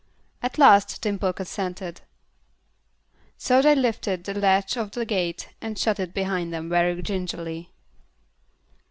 [0.41, 2.01] At last Dimple consented.
[3.37, 7.69] So they lifted the latch of the gate and shut it behind them very gingerly.